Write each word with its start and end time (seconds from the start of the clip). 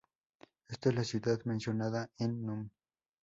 Esta 0.67 0.89
es 0.89 0.95
la 0.95 1.03
ciudad 1.03 1.39
mencionada 1.45 2.09
en 2.17 2.43
Num. 2.43 2.69